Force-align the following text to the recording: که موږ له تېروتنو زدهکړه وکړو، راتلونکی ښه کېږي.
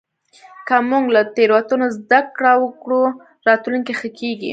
که 0.67 0.75
موږ 0.89 1.05
له 1.15 1.21
تېروتنو 1.35 1.85
زدهکړه 1.97 2.51
وکړو، 2.59 3.01
راتلونکی 3.47 3.93
ښه 3.99 4.09
کېږي. 4.19 4.49